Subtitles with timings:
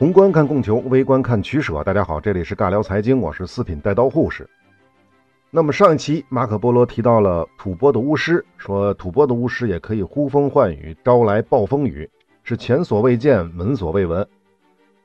[0.00, 1.84] 宏观看供求，微观看取舍。
[1.84, 4.48] 大家好，这里是尬聊财经，我是四品带刀护士。
[5.50, 12.08] 那么上一期马可波罗提到了吐蕃的巫师，说吐蕃的巫师也可以呼风唤雨，招来暴风雨，
[12.44, 14.26] 是前所未见、闻所未闻。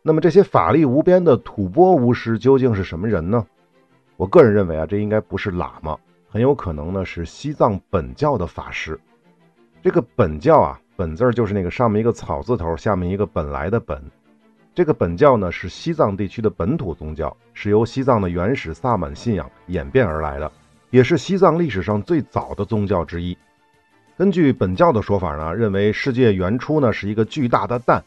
[0.02, 3.46] 那么这些法力无边的吐蕃巫师究竟是什么人呢？
[4.16, 5.98] 我个人认为啊，这应该不是喇嘛，
[6.30, 8.98] 很有可能呢是西藏本教的法师。
[9.84, 14.02] 这个本教啊，本字就是那个上面一个草字头，下面一个本来的本。
[14.76, 20.52] 这个本教呢是西藏地区的本土宗教，是由西藏的原始萨满信仰演变而来的，
[20.90, 23.38] 也是西藏历史上最早的宗教之一。
[24.18, 28.04] 根据本教的说法呢，认为世界原初呢是一个巨大的蛋，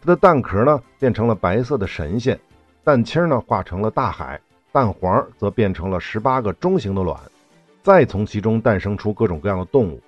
[0.00, 2.36] 它的蛋壳呢变成了白色的神仙，
[2.82, 4.40] 蛋清呢化成了大海，
[4.72, 7.16] 蛋黄则变成了十八个中型的卵，
[7.80, 10.00] 再从其中诞生出各种各样的动物。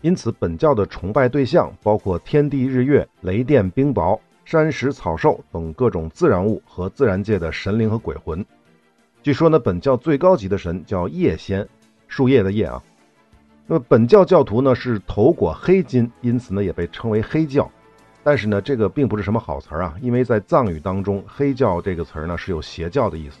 [0.00, 4.16] 因此，本教的崇拜对象包括天地日月、雷电冰雹。
[4.46, 8.46] 山石、草兽等各种自然物和自然界的神灵和鬼魂。
[9.20, 11.68] 据说呢，本教最高级的神叫叶仙，
[12.06, 12.80] 树叶的叶啊。
[13.66, 17.68] 那么本教教徒呢是头裹黑金，因此呢也被称为黑教。
[18.22, 23.38] 但是呢，这个并不是什么好词儿啊，因为在藏语当中，黑教这个词儿呢是有邪教的意思。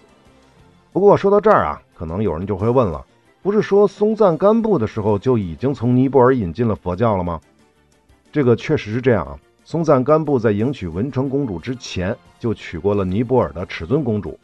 [0.92, 3.06] 不过说到这儿啊，可能有人就会问了：
[3.42, 7.40] 不是说松赞干布的时候就已经从尼泊尔引进了佛教了吗？
[8.32, 9.38] 这个确实是这样啊。
[9.66, 14.38] 松赞干布在迎娶文成公主之前，就娶过了尼泊尔的尺尊公主。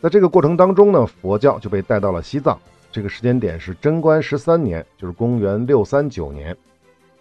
[0.00, 2.56] 在这个过程当中呢，佛教就被带到了西藏。
[2.92, 6.56] 这个时间点是贞观十三年，就是公元六三九年。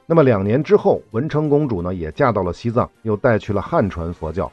[0.06, 4.52] 那么两年之后，文成公主呢也嫁到了西藏，又带去了汉传佛教。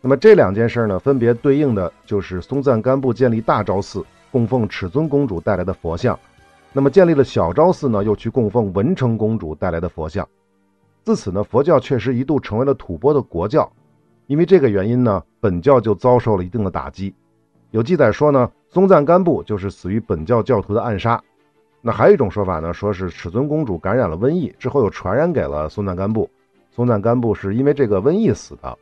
[0.00, 6.16] 那么这两件事呢，分别对应的就是松赞干布建立大昭寺，供奉尺尊公主带来的佛像；
[6.72, 10.26] 那么建立了小昭寺呢，又去供奉文成公主带来的佛像。
[11.04, 13.70] 自此呢，佛教确实一度成为了吐蕃的国教，
[14.26, 17.14] 因为这个原因呢，本教就遭受了一定的打击。
[17.72, 21.22] 有记载说呢，松赞干布就是死于本教教徒的暗杀。
[21.82, 26.30] 那还有一种说法呢，说是尺尊公主感染了瘟疫之后又传染给了松赞干布，
[26.70, 28.78] 松赞干布是因为这个瘟疫死的。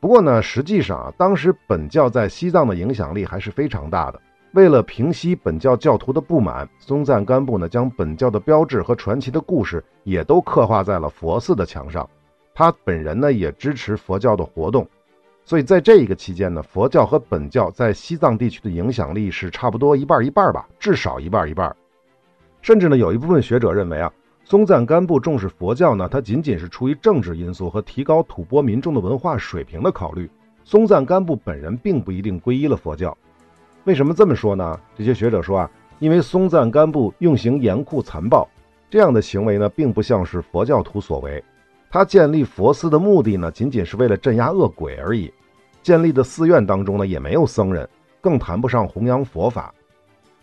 [0.00, 4.20] 不过呢，实际上啊，当时本教在西藏的影响力还是非常大的。
[4.52, 12.08] 为了平息本教教徒的不满，松赞干布呢将本教的标志和传奇的故事也都刻画在了佛寺的墙上。
[12.54, 14.86] 他本人呢也支持佛教的活动，
[15.42, 21.74] 所以在这一个期间呢，佛教和本教在西藏地区的影响力是差不多一半一半吧，至少一半一半。
[22.60, 24.12] 甚至呢，有一部分学者认为啊，
[24.44, 30.30] 松赞干布重视佛教呢，他仅仅是出于政治因素和提高吐蕃民众的文化水平的考虑。
[30.62, 33.16] 松赞干布本人并不一定皈依了佛教。
[33.84, 34.78] 为什么这么说呢？
[34.96, 38.48] 这些学者说啊，因为松赞干布用刑严酷残暴，
[38.88, 41.42] 这样的行为呢，并不像是佛教徒所为。
[41.90, 45.32] 他建立佛寺的目的呢，仅仅是为了镇压恶鬼而已。
[45.82, 47.88] 建立的寺院当中呢，也没有僧人，
[48.20, 49.74] 更谈不上弘扬佛法。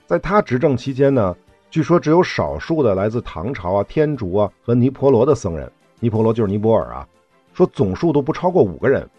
[0.05, 1.33] 在他执政期间呢，
[1.69, 5.71] 据说只有少数的来自唐朝啊、天竺啊和尼泊罗的僧人，
[6.01, 7.07] 尼泊罗就是尼泊尔啊，
[7.53, 9.09] 说总数都不超过五个人。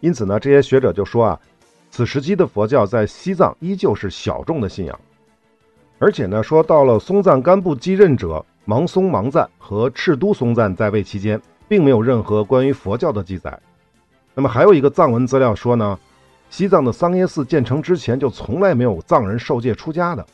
[0.00, 1.38] 因此呢，这些学者就说啊。
[1.92, 4.98] 此时期的佛教在西藏依旧是小众的信仰，
[5.98, 11.38] 而且呢，说到了松赞干布继任者芒松芒赞和赤都松赞在位期间，
[11.68, 13.60] 并没有任何关于佛教的记载。
[14.34, 15.98] 那么还有一个藏文资料说呢，
[16.48, 20.26] 西藏的桑耶寺建成之前就从来没有藏人受戒出家的。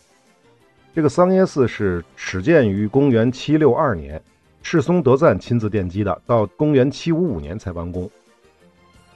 [0.94, 4.22] 这个桑耶寺是始建于公元七六二年，
[4.62, 8.08] 赤松德赞亲自奠基的，到公元七五五年才完工。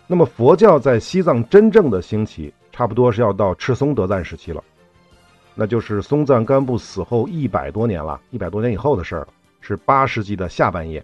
[0.06, 4.62] 那么佛教在西藏真正的兴起，差不多是要到赤松德赞时期了，
[5.54, 9.28] 那就是松赞干布死后一百多年了，一百多年以后的事儿了，
[9.60, 11.02] 是八世纪的下半叶。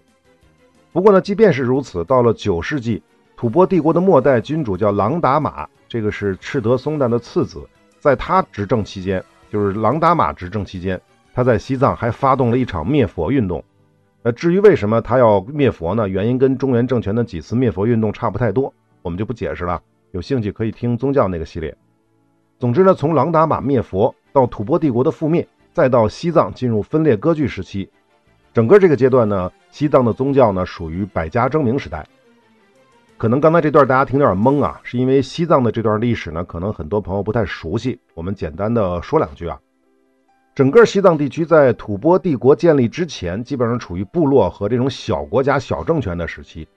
[0.91, 3.01] 不过呢，即便是如此，到了九世纪，
[3.37, 7.67] 吐蕃帝国的末代君主叫朗达玛，这个是赤德松赞的次子，
[7.99, 10.99] 在他执政期间，就是朗达玛执政期间，
[11.33, 13.63] 他在西藏还发动了一场灭佛运动。
[14.21, 16.07] 那至于为什么他要灭佛呢？
[16.07, 18.73] 原因跟中原政权的几次灭佛运动差不太多。
[19.01, 19.81] 我们就不解释了，
[20.11, 21.75] 有兴趣可以听宗教那个系列。
[22.57, 27.89] 总之呢，从朗达玛灭佛到吐蕃帝国的覆灭，再到西藏进入分裂割据时期，
[28.53, 32.05] 整个这个阶段呢，西藏的宗教呢属于百家争鸣时代。
[33.17, 37.99] 可能刚才这段大家听有点懵啊，是因为西藏的这段历史呢，可能很多朋友不太熟悉。
[38.13, 39.59] 我们简单的说两句啊，
[40.55, 46.67] 整个西藏地区在吐蕃帝国建立之前，基本上处于部落和这种小国家、小政权的时期。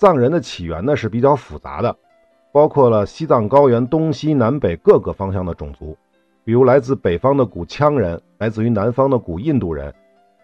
[0.00, 1.94] 藏人的起源呢是比较复杂的，
[2.52, 5.94] 包括了西藏高原东西南北各个方向的种族，
[6.42, 9.94] 比如来自北方的古羌人，来自于南方的古印度人，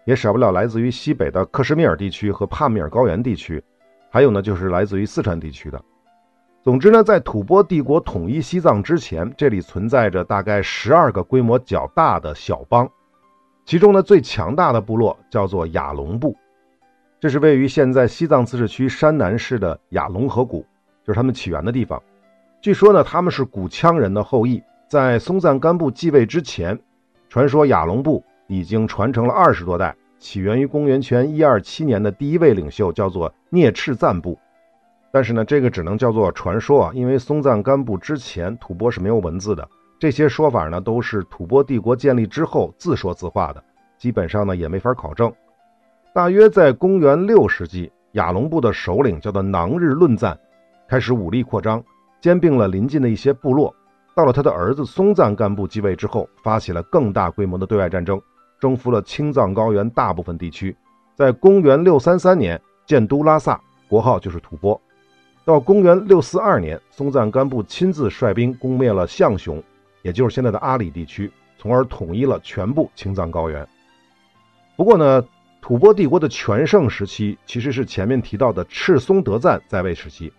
[0.05, 3.63] 也少不了来自于西北的克什米尔地区和帕米尔高原地区，
[4.11, 5.81] 还有呢就是来自于四川地区的。
[6.61, 12.87] 总之呢，在吐蕃帝国统一西藏之前，这里存在着大概十二个规模较大的小邦，
[13.65, 16.37] 其中呢最强大的部落叫做雅龙部，
[17.19, 20.63] 这是位于现在西藏自治区山南市的雅龙河谷，
[21.03, 21.99] 就是他们起源的地方。
[22.61, 26.79] 据说呢，他们是古羌人的后裔，在松赞干布继位之前，
[27.27, 34.37] 传说雅龙部已经传承了二十多代，起源于公元前一二七年的第一位领袖叫做聂赤赞部。
[35.11, 39.67] 但是呢，这个只能叫做传说啊，因为松赞干布之前吐蕃是没有文字的，
[39.97, 43.63] 这些说法呢都是吐蕃帝国建立之后自说自话的，
[43.97, 45.33] 基本上呢也没法考证。
[46.17, 50.35] 大约在公元六世纪，雅龙部的首领叫做囊日论赞，
[50.89, 51.83] 开始武力扩张，
[52.19, 53.71] 兼并了邻近的一些部落。
[54.15, 58.19] 到了他的儿子松赞干布继位之后，发起了更大规模的对外战争，
[58.59, 60.75] 征服了青藏高原大部分地区。
[61.13, 64.81] 在公元六三三年建都拉萨，国号就是吐蕃。
[65.45, 69.61] 到公元六四二年，松赞干布亲自率兵攻灭了象雄，
[70.01, 73.63] 也就是现在的阿里地区，从而统一了全部青藏高原。
[74.75, 75.23] 不过呢，
[75.61, 80.31] 吐蕃帝国的全盛时期其实是前面提到的赤松德赞在位时期。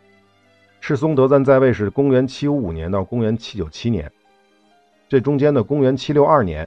[0.80, 4.10] 赤松德赞在位是公元七五五年到公元七九七年，
[5.08, 6.66] 这中间的公元七六二年，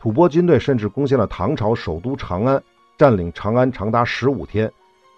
[0.00, 2.60] 吐蕃军队甚至攻陷了唐朝首都长安，
[2.98, 4.70] 占领长安长达十五天。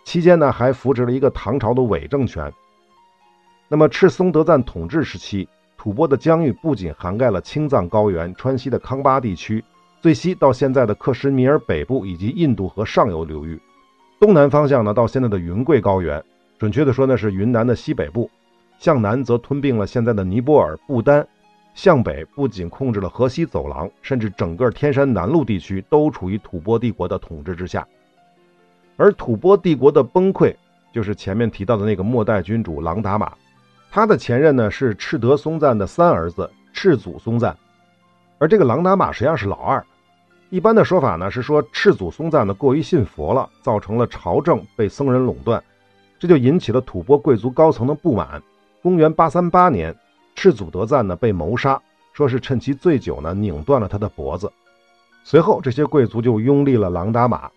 [0.04, 2.52] 期间呢，还扶植了一个唐朝的伪政权。
[3.68, 9.64] 那么赤松德赞统治时期，吐蕃的疆域不仅涵盖了青藏高原、川西的康巴地区，
[10.06, 13.60] 最西到现在的克什米尔北部以及印度河上游流域，
[14.20, 16.22] 东南方向呢到现在的云贵高原，
[16.60, 18.30] 准确的说呢是云南的西北部，
[18.78, 21.26] 向南则吞并了现在的尼泊尔、不丹，
[21.74, 27.84] 向北不仅控制了河西走廊，甚至整个天山南路地区都处于吐蕃帝国的统治之下。
[28.96, 30.54] 而吐蕃帝国的崩溃，
[30.92, 33.32] 就是前面提到的那个末代君主朗达玛，
[33.90, 37.56] 他的前任呢是赤德松赞的三儿子赤祖松赞，
[38.38, 39.84] 而这个朗达玛实际上是老二。
[40.48, 45.62] 一般的说法呢是说赤祖松赞呢过于信佛了，造成了朝政被僧人垄断，
[46.18, 48.40] 这就引起了吐蕃贵族高层的不满。
[48.80, 49.94] 公元八三八年，
[50.36, 51.80] 赤祖德赞呢被谋杀，
[52.12, 54.50] 说是趁其醉酒呢拧断了他的脖子。
[55.24, 57.50] 随后这些贵族就拥立了朗达玛。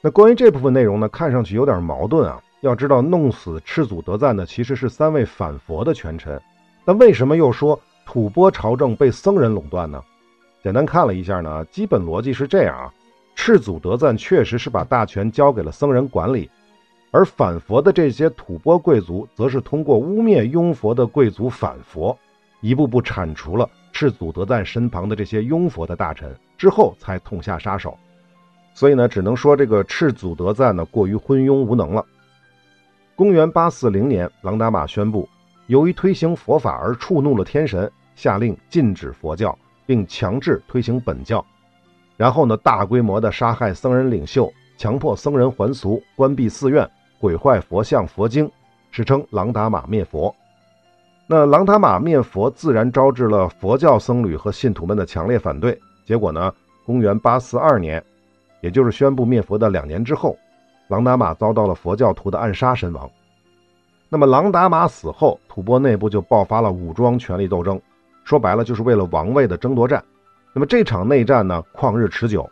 [0.00, 2.40] 那关于这部分内容呢，看上去有点矛盾啊。
[2.60, 6.40] 要知道，弄死赤祖德赞的其实是三位反佛的权臣，
[6.84, 7.76] 但为什么又说
[8.06, 10.00] 吐蕃朝政被僧人垄断呢？
[10.62, 12.94] 简单看了一下呢，基本逻辑是这样啊：
[13.34, 16.48] 赤祖德赞确实是把大权交给了僧人管理，
[17.10, 22.16] 而反佛的这些吐蕃贵族，则是通过污蔑拥佛的贵族反佛，
[22.60, 27.98] 一步步铲除了赤祖德赞身旁的这些拥佛的大臣，之后才痛下杀手。
[28.72, 32.06] 所以呢，只能说这个赤祖德赞呢过于昏庸无能了。
[33.16, 35.28] 公元八四零年，朗达玛宣布，
[35.66, 41.44] 由于推行佛法而触怒了天神，下令禁止佛教，并强制推行本教。
[42.16, 46.88] 然后呢，大规模的杀害僧人领袖，强迫僧人还俗，关闭寺院，
[47.18, 48.50] 毁坏佛像佛经，
[48.90, 50.34] 史称琅达玛灭佛。
[51.26, 55.78] 那琅达玛灭佛自然招致了佛教僧侣和信徒们的强烈反对。
[56.04, 56.52] 结果呢，
[56.84, 58.02] 公元八四二年。
[58.60, 60.36] 也就是宣布灭佛的两年之后，
[60.86, 63.10] 琅达玛遭到了佛教徒的暗杀身亡。
[64.08, 67.80] 那么琅达玛死后，吐蕃内部就爆发了武装权力斗争，
[68.24, 70.02] 说白了就是为了王位的争夺战。
[70.54, 72.48] 那么这场内战呢，旷日持久，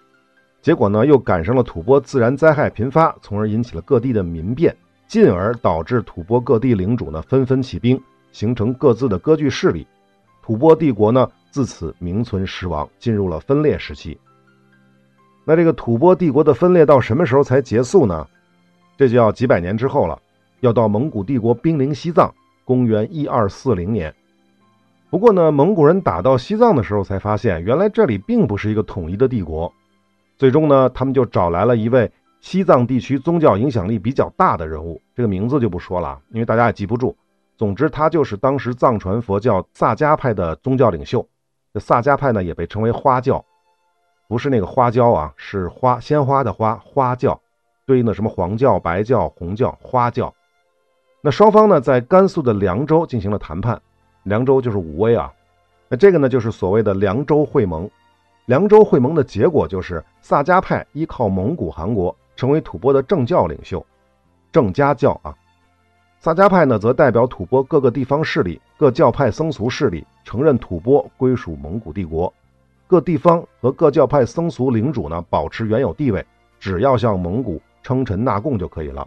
[0.62, 4.74] 结果呢又赶上了吐蕃自然灾害频发，从而引起了各地的民变，
[5.06, 8.00] 进而导致吐蕃各地领主呢纷纷起兵，
[8.32, 9.86] 形成各自的割据势力。
[10.42, 14.18] 吐蕃帝国呢自此名存实亡，进入了分裂时期。
[15.44, 18.26] 那这个吐蕃帝国的分裂到什么时候才结束呢？
[18.96, 20.18] 这就要几百年之后了，
[20.60, 22.32] 要到蒙古帝国兵临西藏，
[22.64, 24.14] 公元一二四零年。
[25.10, 29.72] 不过呢，蒙古人打到西藏的时候才发现，原来这里并不是一个统一的帝国。
[30.38, 37.16] 最终呢，他们就找来了一位西藏地区宗教影响力比较大的人物，这个名字就不说了，因为大家也记不住。
[37.56, 41.26] 总之，他就是当时藏传佛教萨迦派的宗教领袖。
[41.74, 43.44] 这萨迦派呢，也被称为花教。
[44.28, 47.38] 不是那个花椒啊，是花鲜花的花花教，
[47.84, 50.32] 对应的什么黄教、白教、红教、花教。
[51.20, 53.82] 那双方呢，在甘肃的凉州进行了谈判，
[54.22, 55.32] 凉州就是武威啊。
[55.88, 57.90] 那这个呢，就是所谓的凉州会盟。
[58.46, 63.84] 凉州会盟的结果就是萨迦派依靠蒙古汗国，成为吐蕃的政教领袖，
[64.50, 65.34] 郑家教啊。
[66.18, 72.32] 萨迦派呢，则代表吐蕃各个地方势力、各教派僧俗势力，承认吐蕃归属蒙古帝国。
[72.86, 76.24] 各地方和各教派僧俗领主呢，保持原有地位，
[76.58, 79.06] 只要向蒙古称臣纳贡就可以了。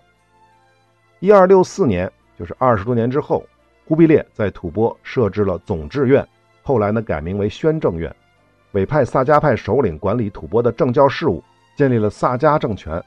[1.20, 3.44] 一二六四年，就是二十多年之后，
[3.86, 6.26] 忽必烈在吐蕃设置了总制院，
[6.62, 8.14] 后来呢改名为宣政院，
[8.72, 11.44] 委派萨迦派首领管理吐蕃的政教事务，
[11.76, 13.04] 建立了萨迦政权，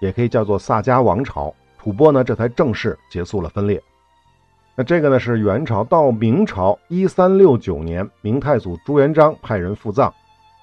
[0.00, 1.54] 也可以叫做萨迦王朝。
[1.78, 3.80] 吐蕃呢这才正式结束了分裂。
[4.74, 10.12] 那这个呢是元朝到明朝一三六九年，明太祖朱元璋派人赴藏，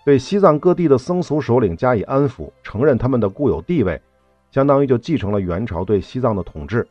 [0.03, 4.01] 对西藏各地的僧俗首领加以安抚，承认他们的固有地位。
[4.51, 6.87] 相当于就继承了元朝对西藏的统治，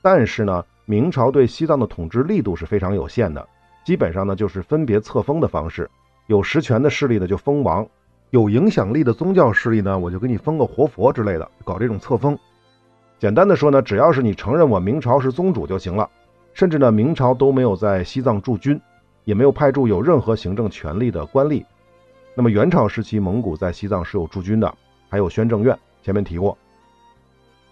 [0.00, 3.46] 但是呢，明朝对西藏的统治力度是非常有限的，
[3.84, 5.90] 基本上呢就是分别册封的方式，
[6.26, 7.86] 有实权的势力呢就封王，
[8.30, 12.38] 有影响力的宗教势力呢我就给你封个活佛之类的，搞这种册封。
[13.18, 16.08] 简单的说呢，只要是你承认我明朝是宗主就行了，
[16.54, 18.80] 甚至呢明朝都没有在西藏驻军，
[19.24, 21.64] 也没有派驻有任何行政权力的官吏。
[22.34, 24.72] 那么元朝时期蒙古在西藏是有驻军的，
[25.08, 26.56] 还有宣政院，前面提过。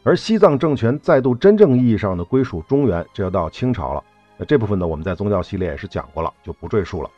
[0.06, 4.00] 而西藏政权再度真正意义上的归属中原，就要到清朝了。
[4.36, 7.10] 那这部分呢，我们在宗教系列也是讲过了，就不赘述了。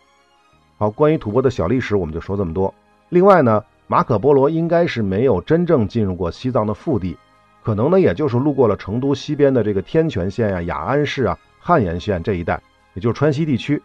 [0.78, 2.73] 好，关于吐蕃的小历史，我们就说这么多。
[3.11, 7.14] 另外呢，马可波罗应该是没有真正进入过西藏的腹地，
[7.62, 12.59] 可能呢，也就是路过了成都西边的这个天全县呀、雅安市啊、汉延县这一带，
[12.95, 13.83] 也就是川西地区。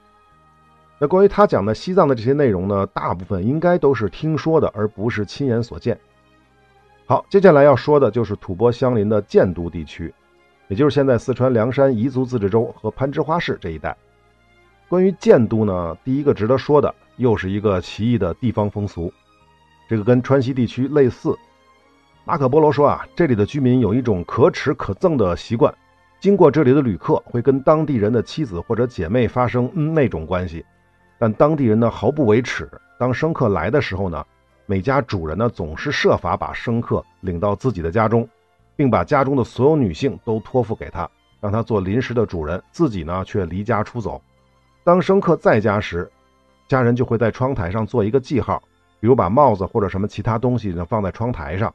[0.98, 6.00] 那关于他讲的西藏的这些内容呢，大部分应该都是听说的，而不是亲眼所见。
[7.06, 10.14] 好，接下来要说的就是吐蕃相邻的建都地区，
[10.70, 13.96] 也就是现在四川凉山彝族自治州和攀枝花市这一带。
[14.88, 19.12] 关于建都呢，第一个值得说的又是一个奇异的地方风俗，
[19.90, 21.38] 这个跟川西地区类似。
[22.24, 25.74] 马可波罗说啊，这里的居民有一种可耻可憎的习惯，
[26.22, 30.66] 经过这里的旅客会跟当地人的妻子或者姐妹发生那种关系，
[31.20, 32.70] 但当地人呢毫不为耻。
[32.98, 34.26] 当生客来的时候呢。
[34.66, 38.28] 每家主人呢，总是设法把生客领到自己的家中，
[38.76, 41.10] 并把家中的所有女性都托付给他，
[41.42, 44.22] 让他做临时的主人，自己呢却离家出走。
[44.84, 46.10] 当生客在家时，
[46.68, 48.62] 家人就会在窗台上做一个记号，
[49.00, 51.74] 比如把帽子或者什么其他东西呢放在窗台上。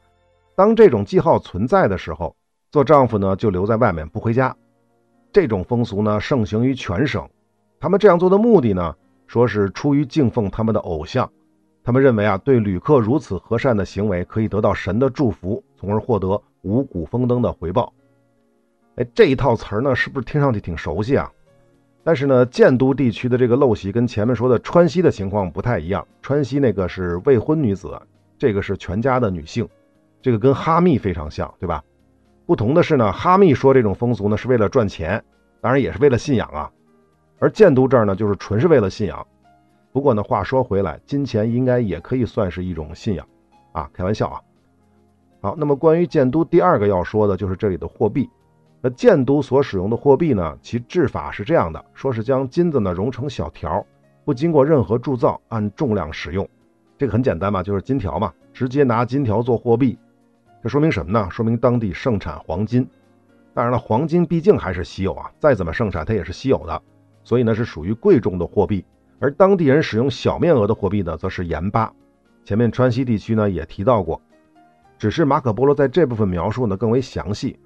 [0.57, 2.35] 当这种记号存在的时候，
[2.71, 4.57] 做丈夫呢就留在外面不回家。
[5.31, 7.29] 这种风俗呢盛行于全省。
[7.79, 8.95] 他们这样做的目的呢，
[9.27, 11.31] 说是出于敬奉他们的偶像。
[11.89, 17.91] 他们认为啊，对旅客如此和善的行为可以得到神的祝福，从而获得五谷丰登的回报。
[18.97, 21.33] 哎，这一套词儿呢，是不是听上去挺熟悉啊？
[22.05, 26.07] 但是呢，建都地区的这个陋习跟前面说的川西的情况不太一样。
[26.21, 27.99] 川西那个是未婚女子，
[28.37, 29.67] 这个是全家的女性，
[30.21, 31.83] 这个跟哈密非常像，对吧？
[32.45, 35.25] 不同的是呢，哈密说这种风俗呢是为了赚钱，
[35.63, 36.71] 当然也是为了信仰啊。
[37.39, 39.27] 而建都这儿呢，就是纯是为了信仰。
[39.93, 43.27] 不过呢，话说回来，金钱应该也可以算是一种信仰，
[43.73, 44.41] 啊，开玩笑啊。
[45.41, 48.29] 好，那么关于建都第二个要说的就是这里的货币。
[48.81, 53.85] 那建都所使用的货币呢，其制法是这样的：说是将金子呢熔成小条，
[54.25, 56.49] 不经过任何铸造，按重量使用。
[56.97, 59.99] 这个很简单嘛，就是金条嘛，直接拿金条做货币。
[60.63, 61.29] 这说明什么呢？
[61.31, 62.89] 说明当地盛产黄金。
[63.55, 66.83] 当然了，黄金毕竟还是稀有啊，再怎么盛产它也是稀有的，
[67.25, 68.85] 所以呢是属于贵重的货币。
[69.21, 71.93] 而当地人使用小面额的货币呢，则是盐巴。
[72.45, 74.21] 前面川西地区呢也提到过，
[74.99, 77.59] 只是马可波罗在这部分描述呢更为详细。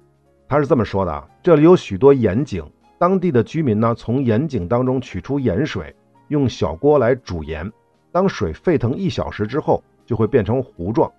[0.47, 2.65] 他是这么说的：这里有许多盐井，
[2.97, 5.95] 当地的居民呢从盐井当中取出盐水，
[6.27, 7.71] 用小锅来煮盐。
[8.11, 11.11] 当水沸腾一小时之后，就会变成糊状，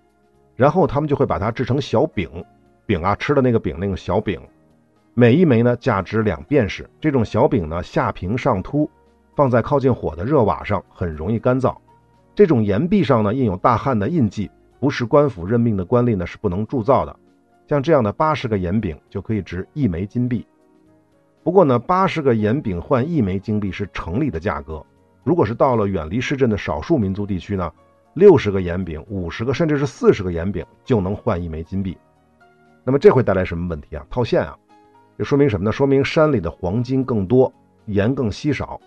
[0.57, 2.29] 然后他们就会把它制成小饼。
[2.87, 4.41] 饼啊，吃的那个饼，那个小饼，
[5.15, 6.89] 每一枚呢价值两便士。
[7.01, 8.91] 这种小饼呢下平上凸。
[9.35, 11.77] 放在靠近火的热瓦上，很容易干燥。
[12.35, 14.51] 这种岩壁上呢印有大汉的印记，
[14.81, 17.17] 不是官府任命的官吏呢是不能铸造的。
[17.67, 20.47] 像这样的八十个盐饼就可以值一枚金币。
[21.43, 24.85] 不过呢，八十个盐饼换一枚金币是城里的价格。
[25.23, 27.73] 如果是到了远离市镇的少数民族地区呢，
[28.15, 31.97] 六十个盐饼、五十个甚至是四十个盐饼就能换一枚金币。
[32.83, 34.07] 那么这会带来什么问题啊？
[34.11, 34.57] 套现啊！
[35.17, 35.73] 这说明什么呢？
[35.73, 37.51] 说明山里的黄金更多，
[37.87, 38.79] 盐更稀少。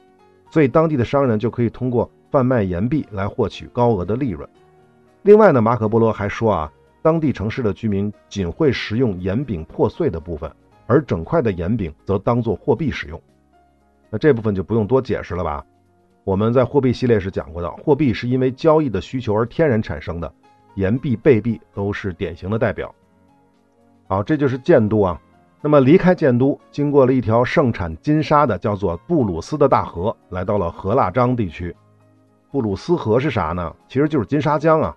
[0.50, 4.48] 所以当地的商人就可以通过贩卖盐币来获取高额的利润。
[5.24, 10.52] 另外呢，马可波罗还说啊，当地城市的居民仅会食用盐饼破碎的部分，
[10.86, 13.22] 而整块的盐饼则当做货币使用。
[14.10, 15.66] 那这部分就不用多解释了吧？
[16.24, 20.34] 我们在货币系列是讲过的，货币是因为交易的需求而天然产生的，
[20.76, 22.94] 盐币、贝币都是典型的代表。
[24.08, 25.22] 好，这就是建都啊。
[25.68, 31.76] 那么离开建都，经过了一条盛产金沙的叫做布鲁斯的大河，来到了河腊章地区。
[32.50, 33.76] 布鲁斯河是啥呢？
[33.86, 34.96] 其实就是金沙江啊。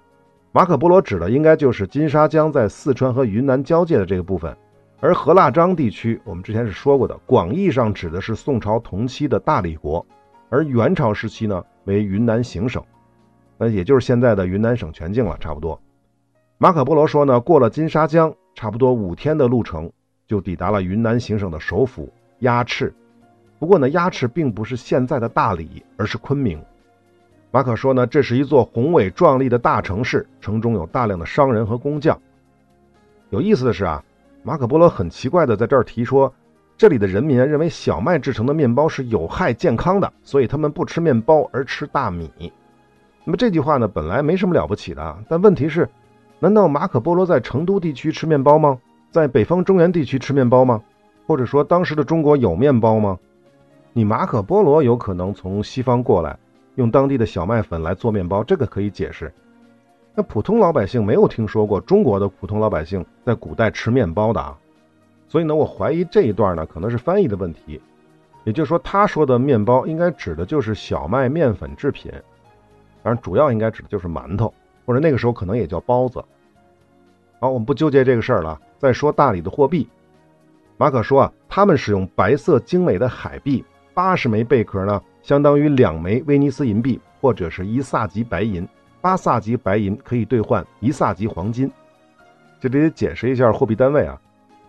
[0.52, 4.56] 马可波罗指的应该就是金沙江在四川和云南交界的这个部分。
[5.00, 10.06] 而河腊章地区，我们之前是说过的，广义上指的是宋朝同期的大理国，
[10.50, 12.80] 而元朝时期呢为云南行省，
[13.58, 15.80] 那也就是现在的云南省全境了，差不多。
[16.58, 19.90] 马可波罗说呢，过了金沙江，差不多五天的路程
[20.30, 22.08] 就抵达了云南行省的首府
[22.38, 22.94] 鸭翅。
[23.58, 26.62] 不过呢，鸭翅并不是现在的大理，而是昆明。
[27.50, 32.16] 马可说呢，这是一座宏伟壮丽的大城市，城中有大量的商人和工匠。
[33.30, 34.00] 有意思的是啊。
[34.44, 36.32] 马可波罗很奇怪的在这儿提说，
[36.78, 42.30] 这里的人民认为小麦制成的面包是有害健康的，所以他们不吃面包而吃大米。
[43.24, 45.90] 那么这句话呢，本来没什么了不起的，但问题是，
[46.38, 48.78] 难道马可波罗在成都地区吃面包吗？
[49.10, 50.80] 在北方中原地区吃面包吗？
[51.26, 53.18] 或者说当时的中国有面包吗？
[53.92, 56.38] 你马可波罗有可能从西方过来，
[56.76, 59.32] 用当地的小麦粉来做面包，这个可以解释。
[60.14, 64.56] 那普通老百姓没有听说过中国的普通老百姓在古代吃面包的啊，
[65.28, 67.80] 所以呢，我怀疑这一段呢可能是翻译的问题，
[68.44, 72.12] 也就是说，他说的面包应该指的就是小麦面粉制品，
[73.02, 74.52] 当然主要应该指的就是馒头，
[74.86, 76.24] 或者那个时候可能也叫包子。
[77.42, 79.88] 好，我们不纠结这个事儿了，再说大理的货币。
[80.76, 88.68] 马可说啊，他们使用白色精美的海币，八十枚贝壳呢，相当于两枚威尼斯银币或者是一萨级白银。
[89.00, 91.70] 八萨级白银可以兑换一萨级黄金，
[92.60, 94.20] 这里得解释一下货币单位啊。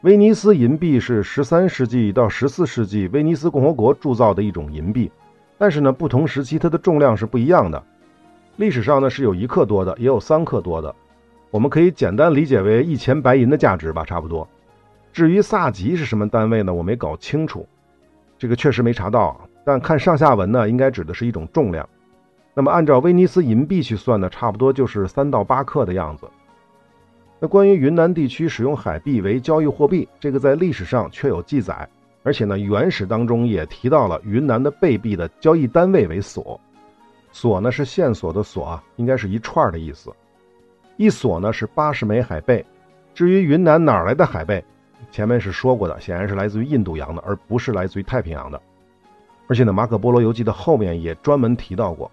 [0.03, 5.11] 威尼斯银币是十三世纪到十四世纪威尼斯共和国铸造的一种银币，
[5.57, 7.83] 但是呢，不同时期它的重量是不一样的。
[8.55, 10.95] 历史上呢是有一克多的，也有三克多的，
[11.51, 14.47] 我们可以简单理解为一钱白银的价值吧，差不多。
[15.11, 16.73] 至于萨吉是什么单位呢？
[16.73, 17.67] 我没搞清楚，
[18.39, 21.87] 这个确实没查到，但看上下文呢，应该指的是一种重量。
[22.53, 26.25] 那么按照威尼斯银币去算呢，差不多就是三到八克的样子。
[27.39, 31.85] 那关于云南地区使用海币为交易货币，这个在历史上确有记载，
[32.23, 36.57] 而且呢，原始当中也提到了云南的贝币的交易单位为索，
[37.33, 40.09] 索呢是线索的索啊，应该是一串的意思。
[40.97, 42.65] 一所呢是八十枚海贝。
[43.13, 44.63] 至于云南哪来的海贝，
[45.11, 48.61] 前面是说过的，显然是来自于印度洋的，而不是来自于太平洋的。
[49.47, 52.09] 而且呢，马可波罗游记的后面也专门提到过。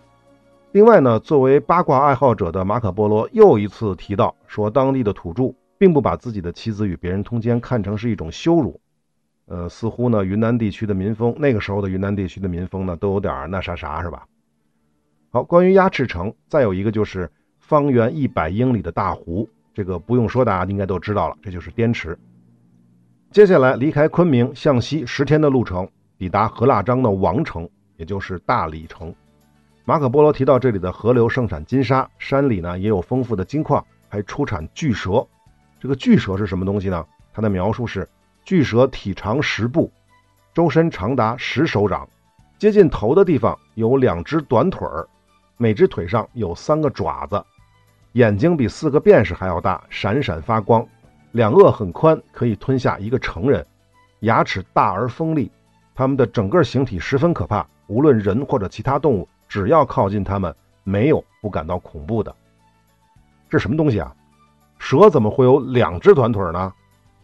[0.73, 8.81] 另外呢，作为八卦爱好者的马可波罗又一次提到说，当地的土著并不把自己的妻子与别人通奸看成是一种羞辱。
[9.47, 14.27] 呃，似乎呢，云南地区的民风，那个时候的云南地区的民风呢，都有点那啥啥，是吧？
[15.31, 17.31] 好，关于鸭翅城，再有一个就是
[17.69, 22.19] 方圆一百英里的大湖，这个不用说，大家应该都知道了，这就是滇池。
[23.31, 29.15] 接下来离开昆明，向西十天的路程，抵达河腊章的王城，也就是大理城。
[29.85, 35.27] 马可波罗提到这里的河流盛产金沙，山里呢也有丰富的金矿，还出产巨蛇。
[35.79, 37.05] 这个巨蛇是什么东西呢？
[37.35, 38.09] 它的描述是：
[38.47, 39.93] 巨蛇体长十步，
[40.55, 42.09] 周身长达十手掌，
[42.57, 45.07] 接近头的地方有两只短腿儿，
[45.59, 47.45] 每只腿上有三个爪子，
[48.13, 50.87] 眼睛比四个便士还要大，闪闪发光，
[51.33, 53.65] 两颚很宽，可以吞下一个成人，
[54.21, 55.51] 牙齿大而锋利，
[55.95, 59.29] 它们的整个形体十分可怕，无论人或者其他动物。
[59.49, 62.35] 只要靠近它们，没有不感到恐怖的。
[63.49, 64.15] 这什么东西啊？
[64.79, 66.73] 蛇怎么会有两只短腿呢？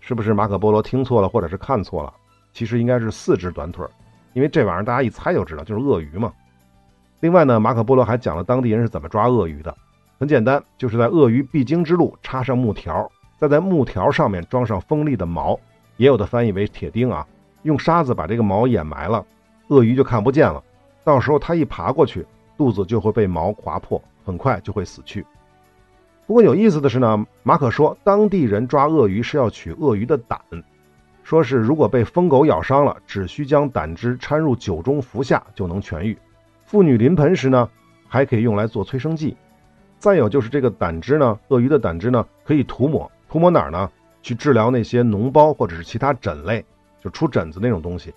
[0.01, 2.13] 是不是马可波罗听错了，或者是看错了？
[2.53, 3.87] 其实应该是四只短腿，
[4.33, 6.33] 因为这玩意儿大家一猜就知道，就是鳄鱼嘛。
[7.21, 9.77] 另外呢，马可波罗还讲了当地人是怎么抓鳄鱼的。
[10.25, 15.61] 很简单，就是在鳄鱼必经之路插上木条，再在木条上面装上锋利的矛，
[15.99, 17.27] 也有的翻译为铁钉啊，
[17.65, 19.23] 用沙子把这个矛掩埋了，
[19.69, 20.65] 鳄鱼就看不见了。
[21.05, 22.25] 到时候它一爬过去，
[22.57, 25.27] 肚子就会被毛划破，很快就会死去。
[26.27, 30.41] 不过有意思的是呢，马可说当地人抓鳄鱼是要取鳄鱼的胆，
[31.23, 36.17] 说是如果被疯狗咬伤了，只需将胆汁掺入酒中服下就能痊愈。
[36.65, 37.69] 妇女临盆时呢，
[38.09, 39.37] 还可以用来做催生剂。
[40.05, 43.91] 再有就是这个胆汁呢，鳄鱼的胆汁呢，可以涂抹，涂抹哪儿呢？
[44.21, 46.63] 去治疗那些脓包或者是其他疹类，
[47.01, 48.13] 就出疹子那种东西，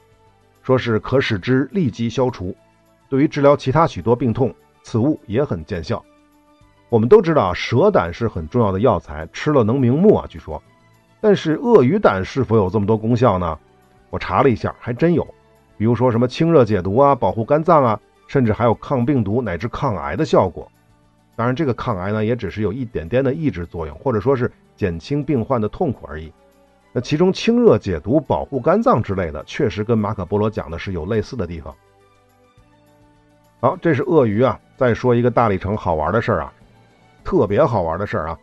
[0.62, 2.54] 说是可使之立即消除。
[3.08, 6.04] 对于治疗其他许多病痛，此物也很见效。
[6.90, 10.62] 我们都知道蛇胆是很重要的药材，吃了能明目啊，据说。
[11.22, 13.58] 但是鳄鱼胆是否有这么多功效呢？
[14.10, 15.26] 我查了一下，还真有。
[15.78, 17.98] 比如说什么清热解毒啊，保护肝脏啊，
[18.28, 20.70] 甚至还有抗病毒乃至抗癌的效果。
[21.38, 26.34] 当然，这个抗癌呢，也只是有一点点的抑制作用，或者说是减轻病患的痛苦而已。
[26.92, 31.76] 那其中清热解毒、保护肝脏之类的，确实跟马可波罗讲的是有类似的地方。
[33.60, 34.60] 好，这是鳄鱼啊。
[34.78, 36.54] 再说一个大理城好玩的事儿啊，
[37.24, 38.40] 特别好玩的事儿啊，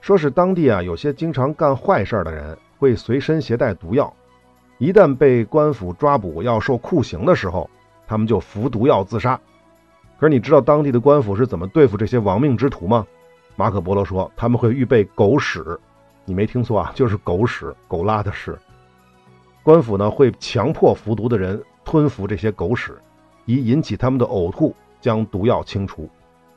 [0.00, 4.12] 说是当地啊有些经常干坏事的人，会随身携带毒药，
[4.78, 7.70] 一旦被官府抓捕要受酷刑的时候，
[8.08, 9.40] 他们就服毒药自杀。
[10.20, 13.06] 可是你知道当地的官府是怎么对付这些亡命之徒吗？
[13.56, 15.80] 马可波罗说他们会预备狗屎，
[16.26, 18.54] 你没听错啊，就是狗屎，狗拉的屎。
[19.62, 22.98] 官府呢会强迫服毒的人吞服这些狗屎，
[23.46, 26.06] 以引起他们的呕吐，将毒药清除。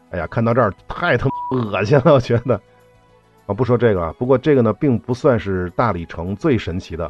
[0.10, 2.60] 哎呀，看到这儿太他妈恶心了，我觉得。
[3.46, 7.10] 啊，不说这个啊，不过这个呢并不算是大理城最神奇的。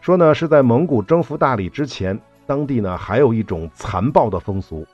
[0.00, 4.86] 说呢是在蒙古征服大理之前，当地呢还有一种残暴的风俗。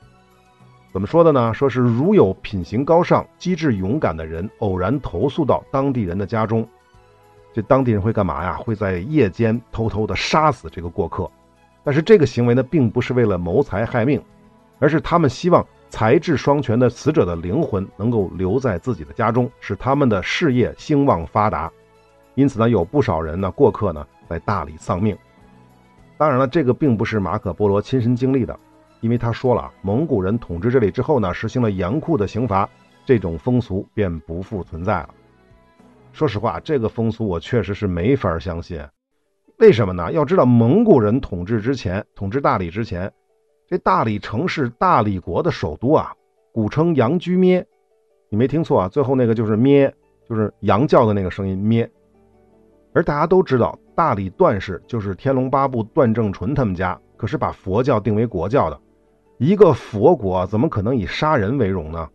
[0.95, 1.53] 怎么说的呢？
[1.53, 6.65] 说是如有品行高尚、机智勇敢的人偶然投诉到当地人的家中。
[7.53, 8.55] 这当地人会干嘛呀？
[8.55, 11.29] 会在夜间偷偷的杀死这个过客，
[11.83, 14.23] 但是这个行为呢，并不是为了谋财害命，
[14.79, 21.69] 而是他们希望才智双全的死者的灵魂能够留在自己的家中，使他们的事业兴旺发达。
[22.35, 25.13] 因此呢，有不少人呢，过客呢，在大理丧命。
[26.17, 28.57] 当然了，这个并不是马可波罗亲身经历的，
[29.05, 32.67] 因为他说了，蒙古人统治这里之后呢，实行了严酷的刑罚，
[33.05, 35.09] 这种风俗便不复存在了。
[36.11, 38.83] 说实话，这个风俗我确实是没法相信。
[39.59, 40.11] 为什么呢？
[40.11, 43.13] 要知道，蒙古人统治之前，统治大理之前，
[43.67, 46.11] 这大理城是大理国的首都啊，
[46.51, 47.63] 古称羊居咩。
[48.29, 49.93] 你没听错啊，最后那个就是咩，
[50.27, 51.87] 就是羊叫的那个声音咩。
[52.91, 58.81] 而大家都知道，大理段氏就是天龙八部段正淳他们家，可是把佛教定为国教的。
[59.37, 62.07] 一个佛国怎么可能以杀人为荣呢？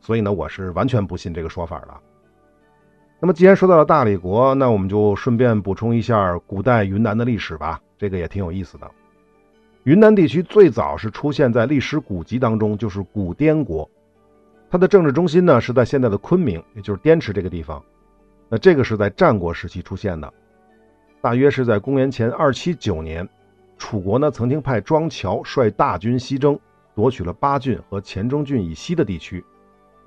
[0.00, 1.94] 所以呢，我是完全不信这个说法的。
[3.20, 8.90] 那么，既然说到了大理国，那我们就顺便补充一下古代云南的历史吧，这个也挺有意思的。
[9.84, 13.88] 云南地区最早是出现在历史古籍当中，就是古滇国，
[14.68, 17.82] 它的政治中心呢是在现在的昆明，也就是滇池这个地方。
[18.48, 20.30] 那这个是在战国时期出现的，
[21.22, 23.26] 大约是在公元前二七九年，
[23.76, 26.58] 楚国呢曾经派庄乔率大军西征，
[26.94, 29.44] 夺取了巴郡和黔中郡以西的地区。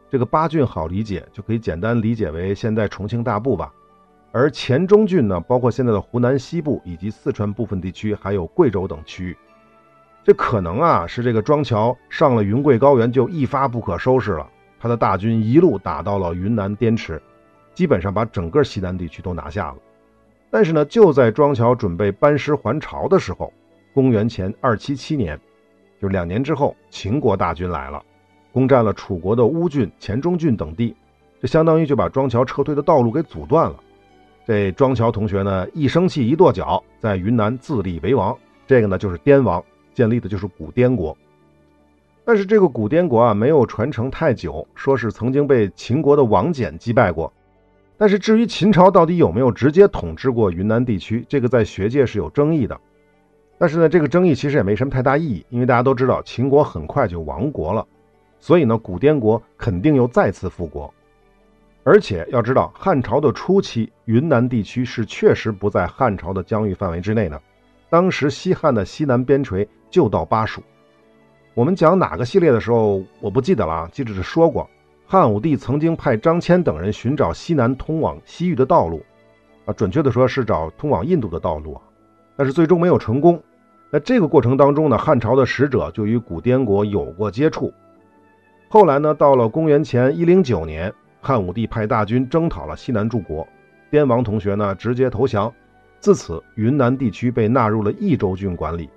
[0.10, 3.71] 这个巴郡好理解，就可以简单理解为现在重庆大部吧。
[4.32, 9.38] 而黔中郡呢，包括现在的湖南西部以及四川部分地区，还有贵州等区域。
[10.23, 14.47] 这可能啊是这个庄乔上了云贵高原就一发不可收拾了，
[14.80, 17.21] 他的大军一路打到了云南滇池，
[17.73, 19.77] 基本上把整个西南地区都拿下了。
[20.49, 23.51] 但是呢，就在庄乔准备班师还朝的时候，
[23.93, 25.39] 公元前二七七年，
[26.01, 28.01] 就两年之后，秦国大军来了。
[28.53, 30.95] 攻占了楚国的乌郡、黔中郡等地，
[31.39, 33.75] 这相当于就把庄乔撤退的道路给阻断了。
[34.47, 38.36] 这庄乔同学呢，一生气一跺脚，在云南自立为王。
[38.65, 41.15] 这个呢，就是滇王，建立的就是古滇国。
[42.25, 47.31] 但是这个古滇国啊，没有传承太久，说是曾经被秦国的王翦击败过。
[47.97, 52.79] 但是至于秦朝到底有没有直接统治过云南地区，这个在学界是有争议的。
[53.57, 57.86] 但是呢，这个争议其实也没什么太大意义，因为大家都知道秦国很快就亡国了。
[58.39, 60.93] 所以呢，古滇国肯定又再次复国，
[61.83, 67.41] 而且要知道，汉朝的初期，云南地区是确实不在汉朝的疆域范围之内的。
[67.89, 70.62] 当时西汉的西南边陲就到巴蜀。
[71.55, 74.69] 我们讲哪个系列的时候，我不记得了，记得是说过，
[75.09, 79.01] 汉武帝曾经派张骞等人寻找西南通往西域的道路，
[79.65, 81.81] 啊，准确的说是找通往印度的道路啊，
[82.35, 83.41] 但是最终没有成功。
[83.89, 87.73] 在这个过程当中呢，汉朝的使者就与古滇国有过接触。
[88.67, 93.47] 后来呢，到了公元前一零九年，汉武帝派大军征讨了西南诸国，
[93.89, 95.49] 滇王同学呢直接投降，
[96.01, 98.89] 自此云南地区被纳入了益州郡管理。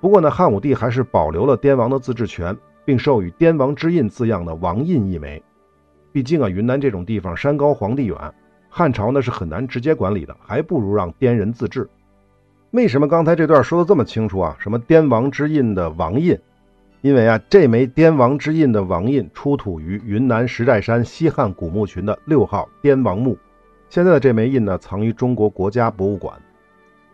[0.00, 2.56] 不过呢，汉武帝还是保留了滇王的自治权，
[2.88, 5.42] 并授予“滇王之印”字样的王印一枚。
[6.10, 8.16] 毕竟啊，云南这种地方山高皇帝远，
[8.70, 11.86] 汉朝呢是很难直接管理的，还不如让滇人自治。
[12.70, 14.56] 为什么刚才这段说的这么清楚啊？
[14.58, 16.38] 什么“滇王之印”的王印？
[17.02, 23.36] 因为啊，这枚滇王之印的王印出土于云南石寨山西汉古墓群的六号滇王墓，
[23.90, 26.40] 现在的这枚印呢藏于中国国家博物馆。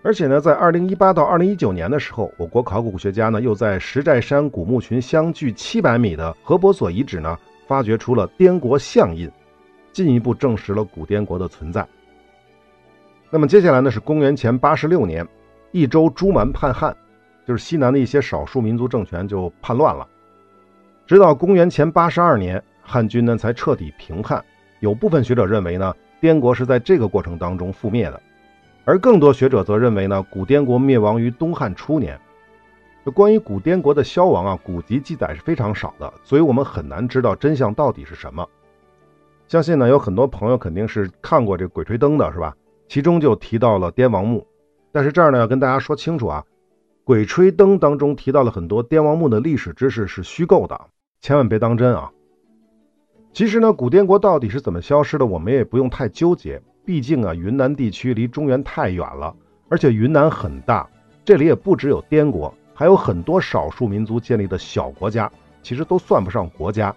[0.05, 9.31] 而且呢，在二零一八到二零一九年的时候，我国考古学家呢又在石寨山古墓群相距七百米的河伯所遗址呢发掘出了滇国象印，
[9.93, 11.89] 进一步证实了古滇国的存在。
[13.31, 15.27] 那么接下来呢是公元前八十六年，
[15.73, 16.95] 益州朱蛮叛汉。
[17.47, 20.09] 就是西南的一些少数民族政权就叛乱了，
[21.07, 24.43] 直到公元前八十二年，汉军呢才彻底平叛。
[24.81, 28.19] 有部分学者认为呢，滇国是在这个过程当中覆灭的，
[28.85, 32.21] 而更多学者则认为呢，古滇国灭亡于东汉初年。
[33.15, 38.47] 关于古滇国的消亡啊，古籍记载是非常少的，所以我们很难知道真相到底是什么。
[39.47, 42.57] 相信呢，有很多朋友肯定是看过这《鬼吹灯》的，是吧？
[42.89, 44.47] 其中就提到了滇王墓。
[44.91, 46.45] 但是这儿呢，要跟大家说清楚啊，
[47.05, 50.81] 《鬼吹灯》当中提到了很多滇王墓的历史知识是虚构的，
[51.21, 52.11] 千万别当真啊。
[53.35, 56.63] 其实呢，古滇国到底是怎么消失的，我们也不用太纠结。
[56.85, 59.35] 毕竟啊，云南地区离中原太远了，
[59.69, 60.89] 而且云南很大，
[61.25, 65.31] 这里也不只有滇国，还有很多少数民族建立的小国家，
[65.63, 66.95] 其实都算不上国家，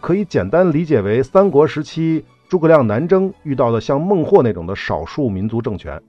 [0.00, 6.02] 可以简单理解为三国时期诸葛亮南征遇到的像孟获那种的少数民族政权。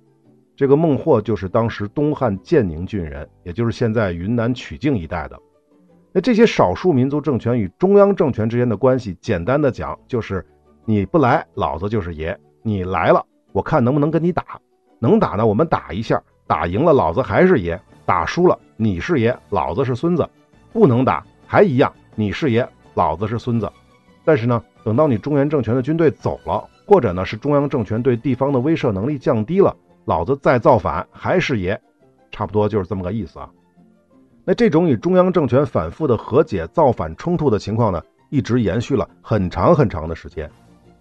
[0.56, 5.40] 这个孟获就是当时东汉建宁郡人，也就是现在云南曲靖一带的。
[6.12, 10.46] 那这些少数民族政权与中央政权之间的关系，简单的讲就是
[10.84, 14.44] 你不来，老子就是爷；你来了，我看能不能跟你打。
[15.00, 20.28] 能打呢，我们打一下，打赢了老子还是爷；打输了，你是爷，老子是孙子。
[20.72, 23.72] 不能打还一样，你是爷，老子是孙子。
[24.26, 29.76] 但是呢，等到你中原政权的军队走了，或者呢是中央政权对地方的威慑能力降低了。
[30.06, 31.80] 老子再造反还是爷，
[32.32, 33.50] 差不多就是这么个意思啊。
[34.44, 40.50] 那这种与中央政权反复的和解、造反冲突的情况呢，一直延续了很长很长的时间。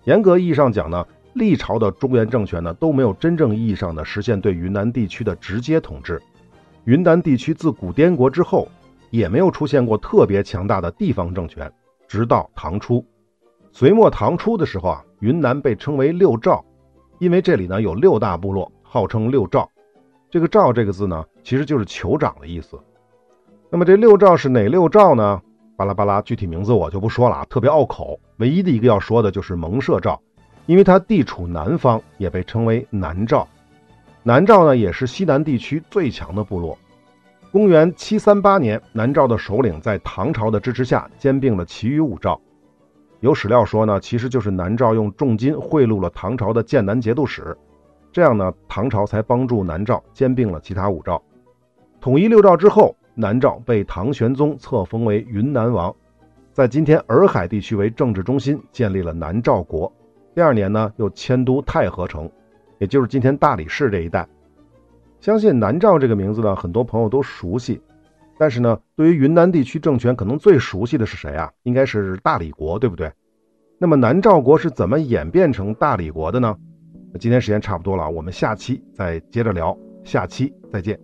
[0.05, 6.21] 严格意义上讲呢，历朝的中原政权呢都没有真正意义上的实现对云南地区的直接统治。
[6.85, 8.69] 云南地区自古滇国之后，
[9.11, 11.71] 也没有出现过特别强大的地方政权，
[12.07, 13.05] 直到唐初。
[13.73, 16.65] 隋末唐初的时候啊，云南被称为六赵，
[17.19, 18.71] 因为这里呢有六大部落。
[18.91, 19.71] 号称六赵，
[20.31, 22.81] 这个“赵”这个字呢，其实就是酋长的意思。
[23.69, 25.43] 那么这六诏是哪六诏呢？
[25.77, 28.19] 巴拉巴拉，具体名字我就不说了啊，特别拗口。
[28.39, 30.19] 唯一的一个要说的就是蒙社赵，
[30.69, 33.49] 因为它地处南方，也被称为南诏。
[34.23, 36.77] 南诏呢，也是西南地区最强的部落。
[37.51, 42.39] 公元七三八年，南诏的首领在唐朝的支持下兼并了其余五赵。
[43.21, 47.57] 有史料说呢，其实就是南诏用重金贿赂了唐朝的剑南节度使。
[48.13, 51.23] 这样呢，唐朝才帮助南诏兼并了其他五诏，
[51.99, 55.95] 统一六诏之后，南诏被唐玄宗册封为云南王，
[56.53, 59.91] 在今天洱海地区为政治中心，建立了南诏国。
[60.39, 62.31] 第二年呢，又迁都太和城，
[62.79, 64.25] 也就是今天大理市这一带。
[65.19, 67.83] 相信南诏这个名字呢，很多朋友都熟悉，
[68.39, 71.51] 但是呢，对于云南地区政权，可能最熟悉的是谁啊？
[71.65, 73.11] 应该是大理国，对不对？
[73.79, 76.57] 那么南诏国是怎么演变成大理国的呢？
[77.13, 79.77] 那今天时间差不多了，我们下期再接着聊。
[80.05, 80.97] 下期再见。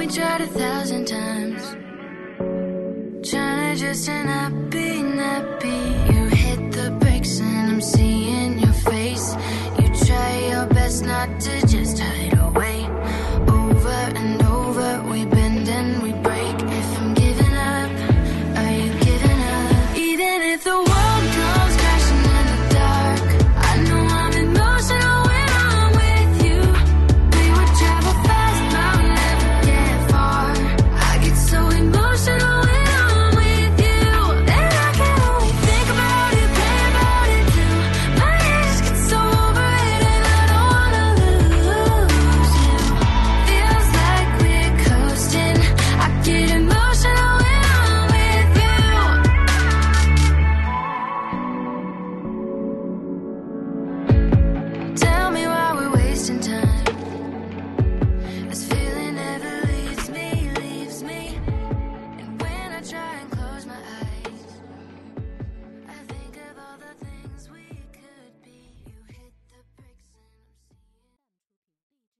[0.00, 1.62] we tried a thousand times.
[3.28, 4.96] Trying to just an happy,
[5.28, 5.80] happy.
[6.14, 9.34] You hit the brakes and I'm seeing your face.
[9.78, 12.29] You try your best not to just hide.